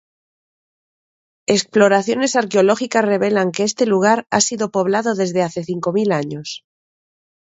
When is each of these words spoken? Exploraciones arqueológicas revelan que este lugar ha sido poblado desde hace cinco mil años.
Exploraciones 1.45 2.35
arqueológicas 2.35 3.05
revelan 3.13 3.51
que 3.55 3.61
este 3.69 3.85
lugar 3.85 4.25
ha 4.31 4.41
sido 4.41 4.71
poblado 4.71 5.13
desde 5.13 5.43
hace 5.43 5.63
cinco 5.63 5.93
mil 5.93 6.11
años. 6.11 6.65